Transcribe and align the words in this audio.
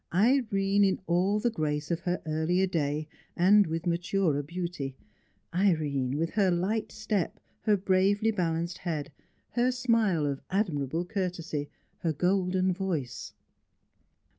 Irene 0.15 0.83
in 0.83 0.99
all 1.05 1.39
the 1.39 1.51
grace 1.51 1.91
of 1.91 1.99
her 1.99 2.23
earlier 2.25 2.65
day, 2.65 3.07
and 3.37 3.67
with 3.67 3.85
maturer 3.85 4.41
beauty; 4.41 4.95
Irene 5.53 6.17
with 6.17 6.31
her 6.31 6.49
light 6.49 6.91
step, 6.91 7.39
her 7.65 7.77
bravely 7.77 8.31
balanced 8.31 8.79
head, 8.79 9.11
her 9.51 9.71
smile 9.71 10.25
of 10.25 10.41
admirable 10.49 11.05
courtesy, 11.05 11.69
her 11.99 12.13
golden 12.13 12.73
voice. 12.73 13.33